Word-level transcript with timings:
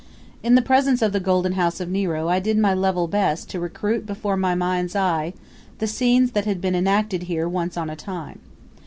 In 0.41 0.55
the 0.55 0.63
presence 0.63 1.03
of 1.03 1.11
the 1.13 1.19
Golden 1.19 1.51
House 1.51 1.79
of 1.79 1.87
Nero 1.87 2.27
I 2.27 2.39
did 2.39 2.57
my 2.57 2.73
level 2.73 3.07
best 3.07 3.51
to 3.51 3.59
recreate 3.59 4.07
before 4.07 4.35
my 4.35 4.55
mind's 4.55 4.95
eye 4.95 5.35
the 5.77 5.85
scenes 5.85 6.31
that 6.31 6.45
had 6.45 6.59
been 6.59 6.73
enacted 6.73 7.21
here 7.29 7.47
once 7.47 7.77
on 7.77 7.87
a 7.87 7.95
time. 7.95 8.39